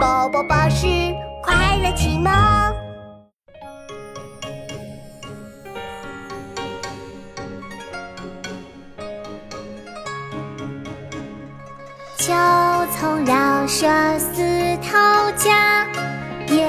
[0.00, 0.86] 宝宝巴士
[1.42, 2.32] 快乐启蒙。
[12.16, 12.32] 秋
[12.96, 13.86] 丛绕舍
[14.18, 15.86] 似陶家，
[16.46, 16.66] 边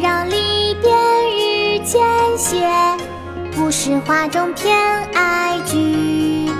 [0.00, 0.94] 绕篱边
[1.34, 1.98] 日渐
[2.36, 2.68] 斜。
[3.52, 4.76] 不识花中偏
[5.14, 6.50] 爱菊，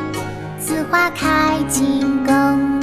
[0.59, 2.76] 此花开尽更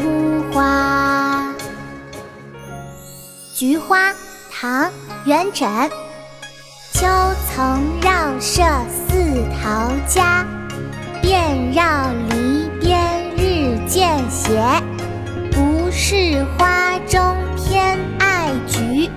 [3.63, 4.13] 菊花，
[4.51, 4.87] 唐·
[5.23, 5.89] 元稹。
[6.91, 7.07] 秋
[7.47, 8.61] 丛绕舍
[8.91, 10.45] 似陶家，
[11.21, 14.61] 遍绕篱边日渐斜。
[15.49, 19.09] 不是花中偏爱菊，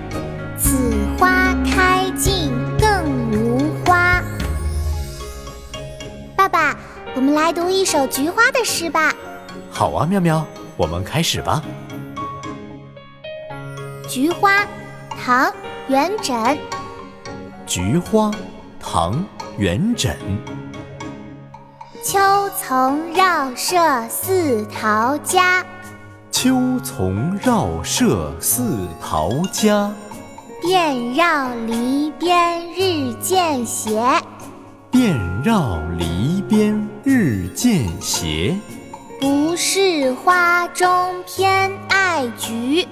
[0.57, 3.03] 此花开尽更
[3.33, 4.23] 无花。
[6.37, 6.73] 爸爸，
[7.17, 9.13] 我们来读一首菊花的诗吧。
[9.69, 11.61] 好啊，妙妙，我们开始吧。
[14.17, 14.65] 菊花，
[15.23, 15.45] 唐·
[15.89, 16.57] 元稹。
[17.67, 18.31] 菊花，
[18.79, 19.13] 唐·
[19.59, 20.15] 元稹。
[22.03, 22.17] 秋
[22.59, 23.77] 丛绕舍
[24.09, 25.63] 似陶家，
[26.31, 26.49] 秋
[26.83, 29.93] 丛绕舍似陶家。
[30.63, 34.01] 遍绕篱边日渐斜，
[34.89, 38.57] 遍绕篱边日渐斜。
[39.21, 40.87] 不是花中
[41.27, 42.87] 偏爱菊，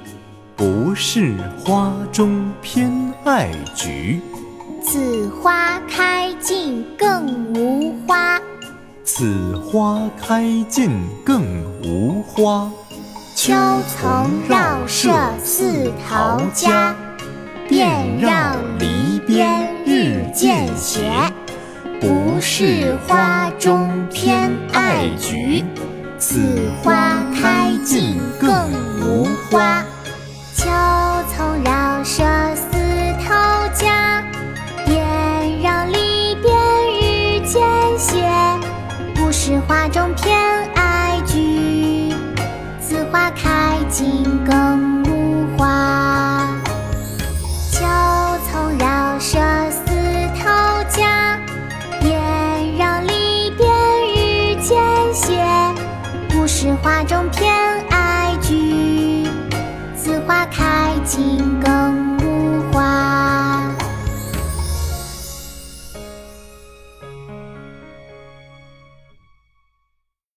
[0.56, 2.92] 不是花中偏
[3.26, 4.22] 爱菊。
[4.82, 8.40] 此花开尽更无花。
[9.04, 10.92] 此花开尽
[11.26, 11.44] 更
[11.84, 12.72] 无花。
[13.36, 13.54] 秋
[13.88, 15.12] 丛绕舍
[15.44, 16.96] 似陶家，
[17.68, 21.12] 遍绕篱边日渐斜。
[22.00, 25.64] 不是花中偏爱菊，
[26.18, 28.50] 此花开尽更
[29.02, 29.84] 无花。
[43.98, 46.50] 金更无花。
[47.72, 47.80] 秋
[48.46, 49.40] 丛绕舍
[49.72, 49.90] 似
[50.38, 51.40] 陶家，
[52.02, 52.22] 边
[52.78, 53.66] 绕篱边
[54.14, 54.78] 日渐
[55.14, 55.42] 斜。
[56.28, 57.56] 不识花中偏
[57.90, 59.30] 爱菊，
[59.96, 62.05] 此花开尽更。